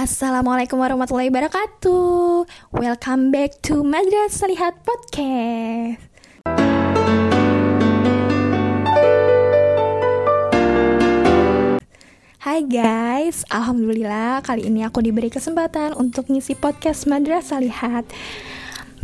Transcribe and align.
Assalamualaikum 0.00 0.80
warahmatullahi 0.80 1.28
wabarakatuh. 1.28 2.48
Welcome 2.72 3.28
back 3.28 3.60
to 3.60 3.84
Madrasah 3.84 4.48
Lihat 4.48 4.80
Podcast. 4.80 6.00
Hai 12.40 12.64
guys, 12.64 13.44
Alhamdulillah 13.52 14.40
kali 14.40 14.72
ini 14.72 14.88
aku 14.88 15.04
diberi 15.04 15.28
kesempatan 15.28 15.92
untuk 15.92 16.32
ngisi 16.32 16.56
podcast 16.56 17.04
Madrasah 17.04 17.60
Lihat. 17.60 18.08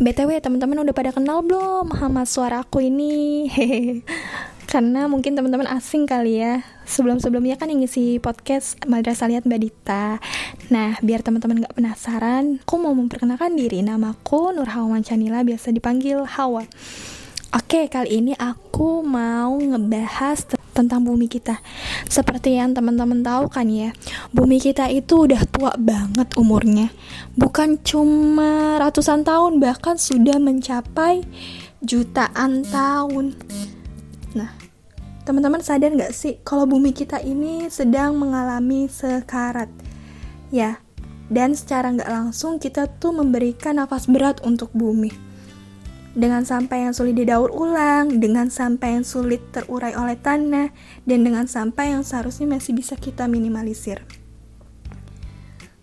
BTW 0.01 0.41
teman-teman 0.41 0.81
udah 0.81 0.97
pada 0.97 1.13
kenal 1.13 1.45
belum 1.45 1.93
sama 1.93 2.25
suara 2.25 2.65
aku 2.65 2.81
ini? 2.81 3.45
Hehehe 3.45 4.01
karena 4.67 5.07
mungkin 5.07 5.39
teman-teman 5.39 5.65
asing 5.79 6.03
kali 6.03 6.43
ya 6.43 6.59
sebelum-sebelumnya 6.83 7.55
kan 7.55 7.71
yang 7.71 7.79
ngisi 7.79 8.19
podcast 8.19 8.75
Madrasah 8.83 9.31
Lihat 9.31 9.47
Mbak 9.47 9.59
Dita 9.63 10.19
nah 10.67 10.99
biar 10.99 11.23
teman-teman 11.23 11.63
gak 11.63 11.79
penasaran 11.79 12.59
aku 12.67 12.75
mau 12.75 12.91
memperkenalkan 12.91 13.55
diri 13.55 13.79
namaku 13.79 14.51
Nur 14.51 14.67
Hawa 14.67 14.99
Chanila 14.99 15.47
biasa 15.47 15.71
dipanggil 15.71 16.19
Hawa 16.27 16.67
Oke, 17.55 17.87
kali 17.87 18.19
ini 18.19 18.35
aku 18.35 19.07
mau 19.07 19.55
ngebahas 19.55 20.43
tentang 20.75 21.07
bumi 21.07 21.31
kita. 21.31 21.63
Seperti 22.05 22.59
yang 22.59 22.75
teman-teman 22.75 23.23
tahu 23.23 23.47
kan 23.47 23.71
ya, 23.71 23.95
bumi 24.35 24.59
kita 24.59 24.91
itu 24.91 25.25
udah 25.25 25.47
tua 25.47 25.71
banget 25.79 26.27
umurnya. 26.35 26.91
Bukan 27.39 27.79
cuma 27.87 28.75
ratusan 28.83 29.23
tahun, 29.23 29.63
bahkan 29.63 29.95
sudah 29.95 30.37
mencapai 30.43 31.23
jutaan 31.79 32.67
tahun. 32.67 33.39
Nah, 34.35 34.53
teman-teman 35.27 35.59
sadar 35.59 35.91
nggak 35.91 36.15
sih 36.15 36.39
kalau 36.47 36.63
bumi 36.63 36.95
kita 36.95 37.19
ini 37.19 37.67
sedang 37.67 38.15
mengalami 38.15 38.87
sekarat? 38.87 39.67
Ya, 40.55 40.79
dan 41.27 41.51
secara 41.51 41.91
nggak 41.91 42.07
langsung 42.07 42.63
kita 42.63 42.87
tuh 42.87 43.11
memberikan 43.11 43.75
nafas 43.75 44.07
berat 44.07 44.39
untuk 44.47 44.71
bumi. 44.71 45.11
Dengan 46.15 46.47
sampah 46.47 46.79
yang 46.79 46.93
sulit 46.95 47.19
didaur 47.19 47.51
ulang, 47.51 48.23
dengan 48.23 48.47
sampah 48.47 48.87
yang 48.87 49.03
sulit 49.03 49.43
terurai 49.51 49.99
oleh 49.99 50.15
tanah, 50.15 50.71
dan 51.03 51.19
dengan 51.27 51.43
sampah 51.43 51.99
yang 51.99 52.07
seharusnya 52.07 52.47
masih 52.47 52.71
bisa 52.71 52.95
kita 52.95 53.27
minimalisir. 53.27 54.07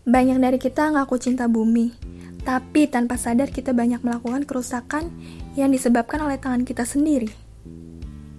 Banyak 0.08 0.40
dari 0.40 0.56
kita 0.56 0.88
ngaku 0.88 1.20
cinta 1.20 1.52
bumi, 1.52 1.92
tapi 2.48 2.88
tanpa 2.88 3.20
sadar 3.20 3.52
kita 3.52 3.76
banyak 3.76 4.00
melakukan 4.00 4.48
kerusakan 4.48 5.12
yang 5.52 5.68
disebabkan 5.68 6.24
oleh 6.24 6.40
tangan 6.40 6.64
kita 6.64 6.88
sendiri. 6.88 7.43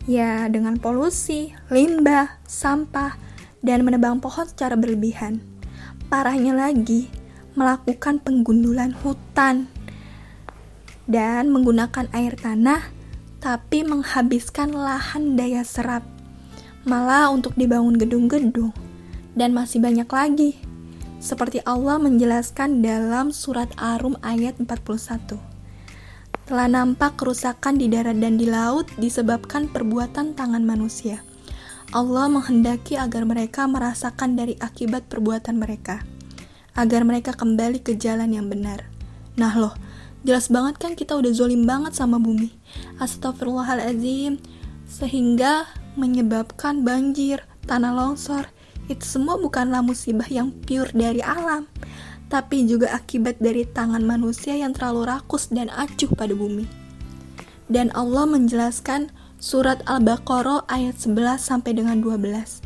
Ya, 0.06 0.45
dengan 0.53 0.78
polusi, 0.78 1.58
limbah, 1.73 2.38
sampah, 2.45 3.17
dan 3.66 3.81
menebang 3.81 4.22
pohon 4.22 4.45
secara 4.45 4.78
berlebihan. 4.78 5.42
Parahnya 6.14 6.53
lagi, 6.53 7.09
melakukan 7.58 8.22
penggundulan 8.22 8.94
hutan 9.02 9.66
dan 11.09 11.50
menggunakan 11.50 12.06
air 12.14 12.38
tanah, 12.38 12.86
tapi 13.42 13.81
menghabiskan 13.81 14.78
lahan 14.78 15.33
daya 15.33 15.66
serap. 15.66 16.06
Malah 16.86 17.33
untuk 17.33 17.58
dibangun 17.58 17.98
gedung-gedung, 17.98 18.78
dan 19.33 19.58
masih 19.58 19.81
banyak 19.81 20.06
lagi. 20.06 20.61
Seperti 21.17 21.66
Allah 21.66 21.98
menjelaskan 21.98 22.86
dalam 22.86 23.33
surat 23.33 23.73
Arum 23.81 24.22
ayat 24.22 24.61
41 24.61 25.55
telah 26.45 26.69
nampak 26.69 27.17
kerusakan 27.17 27.81
di 27.81 27.89
darat 27.89 28.21
dan 28.21 28.38
di 28.38 28.45
laut 28.45 28.85
disebabkan 29.01 29.65
perbuatan 29.65 30.38
tangan 30.38 30.61
manusia. 30.61 31.25
Allah 31.89 32.29
menghendaki 32.29 32.97
agar 33.02 33.25
mereka 33.25 33.65
merasakan 33.65 34.37
dari 34.37 34.53
akibat 34.61 35.09
perbuatan 35.09 35.57
mereka, 35.57 36.05
agar 36.77 37.02
mereka 37.02 37.33
kembali 37.33 37.81
ke 37.81 37.97
jalan 37.97 38.29
yang 38.29 38.45
benar. 38.45 38.85
Nah 39.41 39.57
loh, 39.57 39.73
jelas 40.21 40.49
banget 40.53 40.77
kan 40.77 40.93
kita 40.93 41.17
udah 41.17 41.33
zolim 41.33 41.65
banget 41.65 41.97
sama 41.97 42.21
bumi. 42.21 42.53
Astagfirullahaladzim, 43.02 44.37
sehingga 44.86 45.65
menyebabkan 45.97 46.86
banjir, 46.86 47.41
tanah 47.65 47.93
longsor, 47.93 48.53
itu 48.86 49.02
semua 49.02 49.41
bukanlah 49.41 49.81
musibah 49.81 50.30
yang 50.30 50.53
pure 50.53 50.93
dari 50.93 51.25
alam, 51.25 51.65
tapi 52.27 52.65
juga 52.65 52.89
akibat 52.93 53.37
dari 53.37 53.65
tangan 53.69 54.02
manusia 54.02 54.58
yang 54.58 54.73
terlalu 54.73 55.09
rakus 55.09 55.53
dan 55.53 55.69
acuh 55.69 56.09
pada 56.13 56.33
bumi. 56.33 56.65
Dan 57.69 57.89
Allah 57.97 58.30
menjelaskan 58.30 59.09
surat 59.41 59.81
Al-Baqarah 59.86 60.65
ayat 60.69 60.97
11 60.97 61.41
sampai 61.41 61.77
dengan 61.77 62.02
12. 62.02 62.61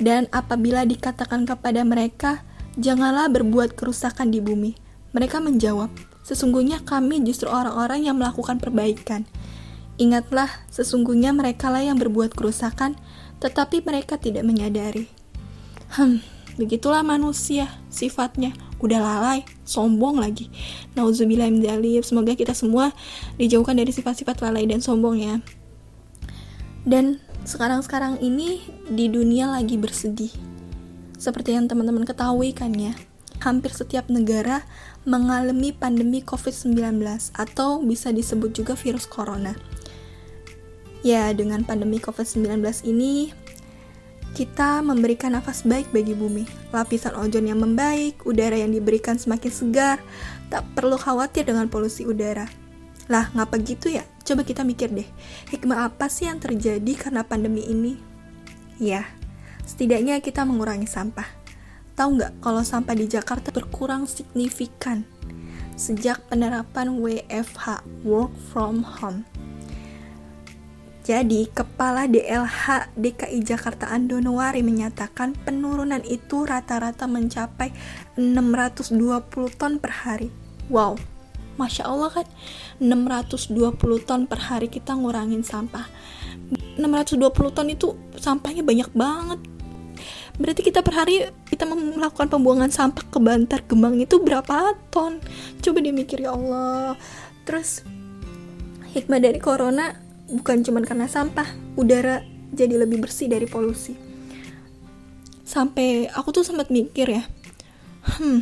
Dan 0.00 0.26
apabila 0.34 0.84
dikatakan 0.84 1.46
kepada 1.46 1.84
mereka, 1.86 2.42
janganlah 2.74 3.30
berbuat 3.30 3.78
kerusakan 3.78 4.34
di 4.34 4.42
bumi. 4.42 4.74
Mereka 5.14 5.38
menjawab, 5.38 5.92
sesungguhnya 6.26 6.82
kami 6.82 7.22
justru 7.22 7.46
orang-orang 7.46 8.10
yang 8.10 8.18
melakukan 8.18 8.58
perbaikan. 8.58 9.22
Ingatlah, 9.94 10.50
sesungguhnya 10.74 11.30
mereka 11.30 11.70
lah 11.70 11.86
yang 11.86 12.02
berbuat 12.02 12.34
kerusakan, 12.34 12.98
tetapi 13.38 13.86
mereka 13.86 14.18
tidak 14.18 14.42
menyadari. 14.42 15.06
Hmm, 15.94 16.18
begitulah 16.58 17.06
manusia 17.06 17.70
sifatnya 17.86 18.50
udah 18.84 19.00
lalai, 19.00 19.40
sombong 19.64 20.20
lagi. 20.20 20.52
Nauzubillah 20.92 21.48
Semoga 22.04 22.36
kita 22.36 22.52
semua 22.52 22.92
dijauhkan 23.40 23.80
dari 23.80 23.88
sifat-sifat 23.90 24.44
lalai 24.44 24.68
dan 24.68 24.84
sombong 24.84 25.16
ya. 25.16 25.40
Dan 26.84 27.24
sekarang-sekarang 27.48 28.20
ini 28.20 28.60
di 28.92 29.08
dunia 29.08 29.48
lagi 29.48 29.80
bersedih. 29.80 30.30
Seperti 31.16 31.56
yang 31.56 31.64
teman-teman 31.64 32.04
ketahui 32.04 32.52
kan 32.52 32.76
ya, 32.76 32.92
hampir 33.40 33.72
setiap 33.72 34.12
negara 34.12 34.64
mengalami 35.08 35.72
pandemi 35.72 36.20
COVID-19 36.20 37.00
atau 37.36 37.80
bisa 37.80 38.12
disebut 38.12 38.52
juga 38.52 38.76
virus 38.76 39.08
corona. 39.08 39.56
Ya, 41.04 41.32
dengan 41.36 41.64
pandemi 41.64 42.00
COVID-19 42.00 42.64
ini 42.88 43.32
kita 44.34 44.82
memberikan 44.82 45.38
nafas 45.38 45.62
baik 45.62 45.94
bagi 45.94 46.10
bumi, 46.10 46.42
lapisan 46.74 47.14
ozon 47.14 47.46
yang 47.46 47.62
membaik, 47.62 48.26
udara 48.26 48.58
yang 48.58 48.74
diberikan 48.74 49.14
semakin 49.14 49.52
segar, 49.54 50.02
tak 50.50 50.66
perlu 50.74 50.98
khawatir 50.98 51.46
dengan 51.46 51.70
polusi 51.70 52.02
udara. 52.02 52.50
Lah, 53.06 53.30
ngapa 53.30 53.62
gitu 53.62 53.94
ya? 53.94 54.02
Coba 54.26 54.42
kita 54.42 54.66
mikir 54.66 54.90
deh, 54.90 55.06
hikmah 55.54 55.86
apa 55.86 56.10
sih 56.10 56.26
yang 56.26 56.42
terjadi 56.42 56.92
karena 56.98 57.22
pandemi 57.22 57.62
ini? 57.62 57.94
Ya, 58.82 59.06
setidaknya 59.62 60.18
kita 60.18 60.42
mengurangi 60.42 60.90
sampah. 60.90 61.30
Tahu 61.94 62.18
nggak 62.18 62.42
kalau 62.42 62.66
sampah 62.66 62.98
di 62.98 63.06
Jakarta 63.06 63.54
berkurang 63.54 64.10
signifikan 64.10 65.06
sejak 65.78 66.18
penerapan 66.26 66.98
WFH 66.98 67.86
(Work 68.02 68.34
from 68.50 68.82
Home). 68.98 69.22
Jadi, 71.04 71.52
Kepala 71.52 72.08
DLH 72.08 72.96
DKI 72.96 73.44
Jakarta 73.44 73.92
Andonowari 73.92 74.64
menyatakan 74.64 75.36
penurunan 75.36 76.00
itu 76.00 76.48
rata-rata 76.48 77.04
mencapai 77.04 77.76
620 78.16 79.60
ton 79.60 79.76
per 79.76 79.92
hari. 79.92 80.32
Wow, 80.72 80.96
Masya 81.60 81.84
Allah 81.84 82.08
kan 82.08 82.26
620 82.80 84.08
ton 84.08 84.24
per 84.24 84.48
hari 84.48 84.72
kita 84.72 84.96
ngurangin 84.96 85.44
sampah 85.44 85.86
620 86.80 87.20
ton 87.52 87.68
itu 87.68 87.92
sampahnya 88.16 88.64
banyak 88.64 88.90
banget 88.96 89.38
Berarti 90.34 90.66
kita 90.66 90.82
per 90.82 90.94
hari 90.98 91.30
kita 91.46 91.62
melakukan 91.68 92.26
pembuangan 92.26 92.66
sampah 92.66 93.06
ke 93.06 93.18
Bantar 93.22 93.62
Gemang 93.70 94.02
itu 94.02 94.18
berapa 94.18 94.74
ton? 94.90 95.22
Coba 95.62 95.78
dimikir 95.78 96.26
ya 96.26 96.34
Allah. 96.34 96.98
Terus 97.46 97.86
hikmah 98.98 99.22
dari 99.22 99.38
corona 99.38 99.94
bukan 100.28 100.64
cuma 100.64 100.80
karena 100.84 101.08
sampah, 101.10 101.46
udara 101.76 102.24
jadi 102.54 102.80
lebih 102.80 103.02
bersih 103.04 103.28
dari 103.28 103.44
polusi. 103.44 103.96
Sampai 105.44 106.08
aku 106.08 106.32
tuh 106.32 106.44
sempat 106.46 106.72
mikir 106.72 107.10
ya, 107.10 107.22
hmm, 108.16 108.40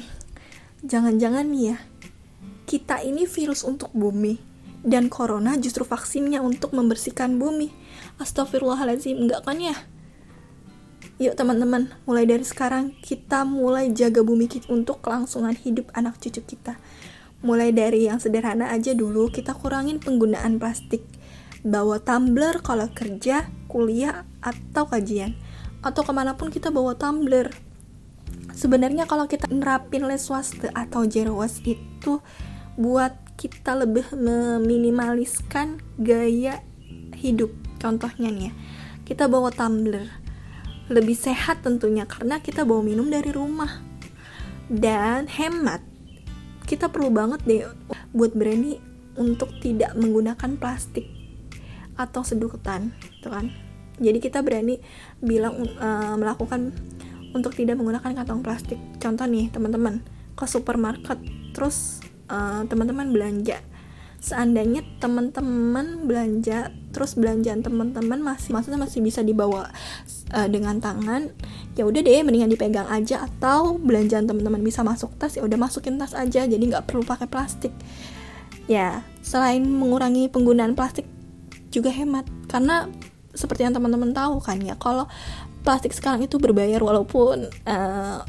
jangan-jangan 0.86 1.44
nih 1.48 1.74
ya, 1.74 1.76
kita 2.64 3.02
ini 3.02 3.26
virus 3.26 3.66
untuk 3.66 3.90
bumi, 3.92 4.38
dan 4.82 5.10
corona 5.10 5.58
justru 5.58 5.82
vaksinnya 5.82 6.42
untuk 6.42 6.74
membersihkan 6.74 7.38
bumi. 7.38 7.70
Astagfirullahaladzim, 8.18 9.18
enggak 9.18 9.42
kan 9.46 9.58
ya? 9.58 9.76
Yuk 11.22 11.38
teman-teman, 11.38 11.90
mulai 12.06 12.26
dari 12.26 12.42
sekarang 12.42 12.94
kita 12.98 13.46
mulai 13.46 13.94
jaga 13.94 14.26
bumi 14.26 14.50
kita 14.50 14.70
untuk 14.70 15.02
kelangsungan 15.02 15.54
hidup 15.54 15.90
anak 15.94 16.18
cucu 16.18 16.42
kita. 16.42 16.78
Mulai 17.42 17.74
dari 17.74 18.06
yang 18.06 18.22
sederhana 18.22 18.70
aja 18.70 18.94
dulu, 18.94 19.30
kita 19.30 19.54
kurangin 19.54 19.98
penggunaan 19.98 20.62
plastik 20.62 21.02
bawa 21.62 22.02
tumbler 22.02 22.58
kalau 22.62 22.90
kerja, 22.90 23.46
kuliah, 23.70 24.26
atau 24.42 24.86
kajian. 24.86 25.38
Atau 25.82 26.02
ke 26.06 26.12
mana 26.14 26.34
pun 26.34 26.50
kita 26.50 26.74
bawa 26.74 26.94
tumbler. 26.98 27.50
Sebenarnya 28.52 29.06
kalau 29.08 29.26
kita 29.26 29.48
nerapin 29.50 30.06
les 30.06 30.22
swasta 30.22 30.70
atau 30.74 31.06
zero 31.08 31.40
waste 31.40 31.74
itu 31.74 32.22
buat 32.78 33.14
kita 33.38 33.74
lebih 33.78 34.12
meminimaliskan 34.14 35.82
gaya 35.98 36.62
hidup. 37.16 37.50
Contohnya 37.82 38.30
nih 38.30 38.50
ya, 38.50 38.52
kita 39.06 39.26
bawa 39.26 39.50
tumbler. 39.50 40.06
Lebih 40.90 41.16
sehat 41.16 41.64
tentunya 41.64 42.06
karena 42.06 42.38
kita 42.42 42.66
bawa 42.66 42.82
minum 42.84 43.08
dari 43.08 43.30
rumah. 43.30 43.94
dan 44.72 45.28
hemat 45.28 45.84
kita 46.64 46.88
perlu 46.88 47.12
banget 47.12 47.44
deh 47.44 47.68
buat 48.16 48.32
berani 48.32 48.80
untuk 49.20 49.52
tidak 49.60 49.92
menggunakan 49.92 50.56
plastik 50.56 51.21
atau 51.96 52.24
sedotan 52.24 52.92
gitu 53.20 53.28
kan. 53.28 53.52
Jadi 54.00 54.18
kita 54.18 54.40
berani 54.40 54.80
bilang 55.20 55.62
uh, 55.78 56.16
melakukan 56.16 56.72
untuk 57.32 57.56
tidak 57.56 57.80
menggunakan 57.80 58.12
kantong 58.12 58.44
plastik. 58.44 58.80
Contoh 59.00 59.24
nih 59.28 59.48
teman-teman 59.52 60.00
ke 60.32 60.44
supermarket 60.48 61.20
terus 61.52 62.00
uh, 62.32 62.64
teman-teman 62.68 63.12
belanja. 63.12 63.60
Seandainya 64.22 64.86
teman-teman 65.02 66.06
belanja 66.06 66.70
terus 66.94 67.18
belanjaan 67.18 67.66
teman-teman 67.66 68.22
masih 68.22 68.54
maksudnya 68.54 68.78
masih 68.78 69.02
bisa 69.02 69.18
dibawa 69.24 69.66
uh, 70.30 70.46
dengan 70.46 70.78
tangan 70.78 71.32
ya 71.74 71.82
udah 71.88 72.00
deh 72.04 72.22
mendingan 72.22 72.52
dipegang 72.52 72.88
aja. 72.88 73.26
Atau 73.26 73.76
belanjaan 73.82 74.24
teman-teman 74.24 74.62
bisa 74.62 74.86
masuk 74.86 75.12
tas 75.18 75.36
ya 75.36 75.42
udah 75.42 75.58
masukin 75.58 75.98
tas 75.98 76.16
aja 76.16 76.46
jadi 76.46 76.62
nggak 76.62 76.88
perlu 76.88 77.04
pakai 77.04 77.28
plastik. 77.28 77.74
Ya 78.70 79.02
selain 79.26 79.66
mengurangi 79.66 80.30
penggunaan 80.30 80.78
plastik 80.78 81.04
juga 81.72 81.88
hemat 81.88 82.28
karena 82.46 82.86
seperti 83.32 83.64
yang 83.64 83.72
teman-teman 83.72 84.12
tahu 84.12 84.44
kan 84.44 84.60
ya 84.60 84.76
kalau 84.76 85.08
plastik 85.64 85.96
sekarang 85.96 86.20
itu 86.20 86.36
berbayar 86.36 86.78
walaupun 86.84 87.48
uh, 87.64 88.20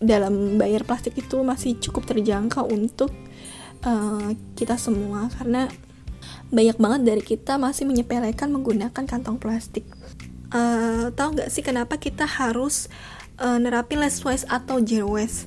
dalam 0.00 0.56
bayar 0.56 0.88
plastik 0.88 1.12
itu 1.20 1.44
masih 1.44 1.76
cukup 1.76 2.08
terjangkau 2.08 2.64
untuk 2.72 3.12
uh, 3.84 4.32
kita 4.56 4.80
semua 4.80 5.28
karena 5.36 5.68
banyak 6.50 6.80
banget 6.80 7.00
dari 7.06 7.22
kita 7.22 7.60
masih 7.60 7.86
menyepelekan 7.86 8.50
menggunakan 8.50 9.04
kantong 9.06 9.38
plastik. 9.38 9.86
Uh, 10.50 11.14
tahu 11.14 11.38
nggak 11.38 11.50
sih 11.52 11.62
kenapa 11.62 11.94
kita 11.94 12.26
harus 12.26 12.90
uh, 13.38 13.54
nerapin 13.60 14.02
less 14.02 14.18
waste 14.26 14.48
atau 14.50 14.82
zero 14.82 15.14
waste? 15.14 15.46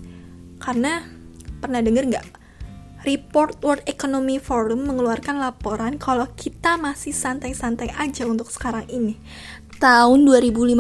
Karena 0.64 1.04
pernah 1.60 1.84
denger 1.84 2.08
nggak? 2.08 2.28
Report 3.04 3.60
World 3.60 3.84
Economy 3.86 4.40
Forum 4.40 4.88
mengeluarkan 4.88 5.40
laporan 5.40 6.00
kalau 6.00 6.28
kita 6.36 6.80
masih 6.80 7.12
santai-santai 7.12 7.92
aja 8.00 8.24
untuk 8.24 8.48
sekarang 8.48 8.88
ini. 8.88 9.20
Tahun 9.80 10.20
2050 10.24 10.80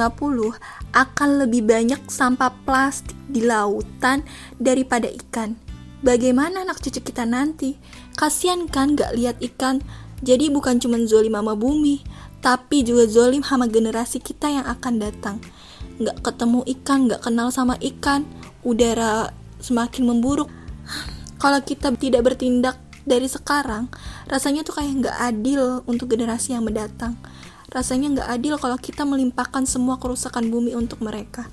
akan 0.95 1.29
lebih 1.43 1.67
banyak 1.67 2.07
sampah 2.07 2.55
plastik 2.63 3.19
di 3.27 3.43
lautan 3.43 4.23
daripada 4.55 5.11
ikan 5.11 5.59
Bagaimana 6.03 6.67
anak 6.67 6.83
cucu 6.83 6.99
kita 6.99 7.23
nanti? 7.23 7.79
Kasian 8.19 8.67
kan 8.67 8.99
gak 8.99 9.15
lihat 9.15 9.39
ikan. 9.39 9.79
Jadi 10.19 10.51
bukan 10.51 10.75
cuma 10.75 10.99
zolim 11.07 11.31
sama 11.31 11.55
bumi, 11.55 12.03
tapi 12.43 12.83
juga 12.83 13.07
zolim 13.07 13.39
sama 13.39 13.71
generasi 13.71 14.19
kita 14.19 14.51
yang 14.51 14.67
akan 14.67 14.99
datang. 14.99 15.39
Gak 16.03 16.19
ketemu 16.19 16.59
ikan, 16.75 17.07
gak 17.07 17.23
kenal 17.23 17.55
sama 17.55 17.79
ikan, 17.79 18.27
udara 18.67 19.31
semakin 19.63 20.03
memburuk. 20.11 20.51
Kalau 21.43 21.59
kita 21.59 21.91
tidak 21.99 22.23
bertindak 22.23 22.79
dari 23.03 23.27
sekarang, 23.27 23.91
rasanya 24.31 24.63
tuh 24.63 24.79
kayak 24.79 25.11
gak 25.11 25.17
adil 25.19 25.83
untuk 25.83 26.15
generasi 26.15 26.55
yang 26.55 26.63
mendatang. 26.63 27.19
Rasanya 27.67 28.23
gak 28.23 28.29
adil 28.39 28.55
kalau 28.55 28.79
kita 28.79 29.03
melimpahkan 29.03 29.67
semua 29.67 29.99
kerusakan 29.99 30.47
bumi 30.47 30.71
untuk 30.71 31.03
mereka. 31.03 31.51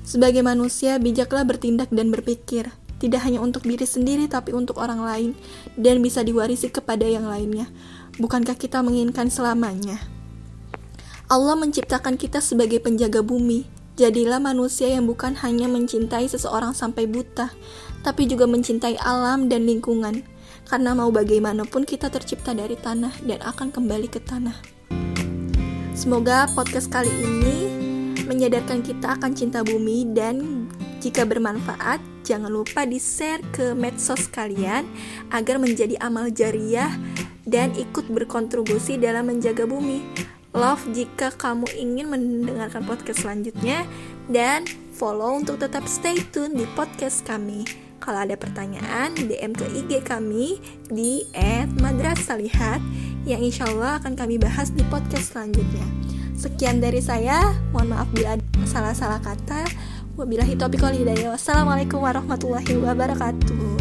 Sebagai 0.00 0.40
manusia, 0.40 0.96
bijaklah 0.96 1.44
bertindak 1.44 1.92
dan 1.92 2.08
berpikir 2.08 2.72
tidak 3.04 3.20
hanya 3.20 3.44
untuk 3.44 3.68
diri 3.68 3.84
sendiri 3.84 4.24
tapi 4.32 4.56
untuk 4.56 4.80
orang 4.80 5.04
lain 5.04 5.30
dan 5.76 6.00
bisa 6.00 6.24
diwarisi 6.24 6.72
kepada 6.72 7.04
yang 7.04 7.28
lainnya. 7.28 7.68
Bukankah 8.16 8.56
kita 8.56 8.80
menginginkan 8.80 9.28
selamanya? 9.28 10.00
Allah 11.28 11.52
menciptakan 11.52 12.16
kita 12.16 12.40
sebagai 12.40 12.80
penjaga 12.80 13.20
bumi. 13.20 13.68
Jadilah 14.00 14.40
manusia 14.42 14.90
yang 14.90 15.06
bukan 15.06 15.38
hanya 15.44 15.70
mencintai 15.70 16.26
seseorang 16.26 16.74
sampai 16.74 17.06
buta, 17.06 17.54
tapi 18.04 18.28
juga 18.28 18.44
mencintai 18.44 19.00
alam 19.00 19.48
dan 19.48 19.64
lingkungan. 19.64 20.20
Karena 20.68 20.92
mau 20.92 21.08
bagaimanapun 21.12 21.84
kita 21.84 22.08
tercipta 22.08 22.52
dari 22.52 22.76
tanah 22.76 23.12
dan 23.24 23.40
akan 23.40 23.68
kembali 23.72 24.08
ke 24.08 24.20
tanah. 24.20 24.56
Semoga 25.96 26.48
podcast 26.52 26.88
kali 26.92 27.10
ini 27.10 27.56
menyadarkan 28.24 28.80
kita 28.80 29.16
akan 29.20 29.32
cinta 29.36 29.60
bumi 29.60 30.08
dan 30.12 30.66
jika 31.04 31.28
bermanfaat, 31.28 32.00
jangan 32.24 32.48
lupa 32.48 32.88
di-share 32.88 33.44
ke 33.52 33.76
medsos 33.76 34.24
kalian 34.32 34.88
agar 35.28 35.60
menjadi 35.60 36.00
amal 36.00 36.32
jariah 36.32 36.96
dan 37.44 37.76
ikut 37.76 38.08
berkontribusi 38.08 38.96
dalam 38.96 39.28
menjaga 39.28 39.68
bumi. 39.68 40.00
Love 40.56 40.86
jika 40.96 41.34
kamu 41.36 41.68
ingin 41.76 42.08
mendengarkan 42.08 42.88
podcast 42.88 43.20
selanjutnya 43.20 43.84
dan 44.32 44.64
follow 44.96 45.36
untuk 45.36 45.60
tetap 45.60 45.84
stay 45.84 46.16
tune 46.32 46.56
di 46.56 46.64
podcast 46.72 47.20
kami. 47.28 47.83
Kalau 48.04 48.20
ada 48.20 48.36
pertanyaan, 48.36 49.16
DM 49.16 49.56
ke 49.56 49.64
IG 49.64 50.04
kami 50.04 50.60
di 50.92 51.24
@madrasalihat 51.80 52.84
yang 53.24 53.40
insya 53.40 53.64
Allah 53.64 53.96
akan 53.96 54.12
kami 54.12 54.36
bahas 54.36 54.68
di 54.76 54.84
podcast 54.92 55.32
selanjutnya. 55.32 55.88
Sekian 56.36 56.84
dari 56.84 57.00
saya, 57.00 57.56
mohon 57.72 57.96
maaf 57.96 58.12
bila 58.12 58.36
salah-salah 58.68 59.24
kata. 59.24 59.64
Wabillahi 60.20 60.52
taufiq 60.60 60.84
wal 60.84 60.92
hidayah. 60.92 61.32
Wassalamualaikum 61.32 62.04
warahmatullahi 62.04 62.76
wabarakatuh. 62.76 63.73